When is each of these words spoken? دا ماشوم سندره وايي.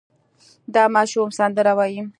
دا 0.73 0.83
ماشوم 0.95 1.29
سندره 1.37 1.73
وايي. 1.77 2.01